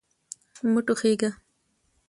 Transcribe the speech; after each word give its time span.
مه 0.71 0.81
ټوخیژه 0.85 1.29